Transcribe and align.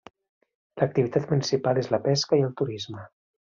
L'activitat 0.83 1.29
principal 1.33 1.83
és 1.85 1.93
la 1.97 2.03
pesca 2.09 2.43
i 2.43 2.45
el 2.51 2.53
turisme. 2.65 3.09